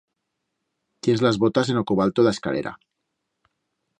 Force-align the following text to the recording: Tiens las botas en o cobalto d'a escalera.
Tiens 1.07 1.21
las 1.25 1.37
botas 1.43 1.69
en 1.75 1.81
o 1.81 1.85
cobalto 1.91 2.27
d'a 2.27 2.35
escalera. 2.37 2.75